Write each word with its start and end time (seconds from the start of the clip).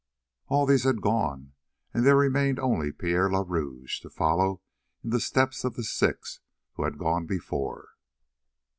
All 0.47 0.65
these 0.65 0.83
had 0.83 0.99
gone, 0.99 1.53
and 1.93 2.03
there 2.03 2.15
remained 2.15 2.57
only 2.57 2.91
Pierre 2.91 3.29
le 3.29 3.43
Rouge 3.43 3.99
to 3.99 4.09
follow 4.09 4.59
in 5.03 5.11
the 5.11 5.19
steps 5.19 5.63
of 5.63 5.75
the 5.75 5.83
six 5.83 6.39
who 6.73 6.85
had 6.85 6.97
gone 6.97 7.27
before. 7.27 7.89